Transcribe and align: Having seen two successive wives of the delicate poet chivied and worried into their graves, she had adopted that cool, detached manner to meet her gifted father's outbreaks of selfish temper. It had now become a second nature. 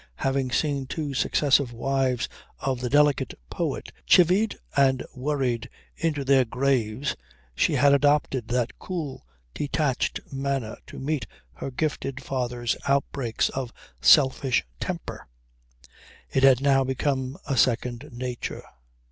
Having 0.15 0.49
seen 0.49 0.87
two 0.87 1.13
successive 1.13 1.71
wives 1.71 2.27
of 2.57 2.81
the 2.81 2.89
delicate 2.89 3.35
poet 3.51 3.91
chivied 4.07 4.57
and 4.75 5.05
worried 5.13 5.69
into 5.95 6.23
their 6.25 6.43
graves, 6.43 7.15
she 7.53 7.73
had 7.73 7.93
adopted 7.93 8.47
that 8.47 8.79
cool, 8.79 9.27
detached 9.53 10.19
manner 10.33 10.77
to 10.87 10.97
meet 10.97 11.27
her 11.53 11.69
gifted 11.69 12.19
father's 12.23 12.75
outbreaks 12.87 13.49
of 13.49 13.71
selfish 14.01 14.63
temper. 14.79 15.27
It 16.31 16.41
had 16.41 16.61
now 16.61 16.83
become 16.83 17.37
a 17.45 17.55
second 17.55 18.09
nature. 18.11 18.63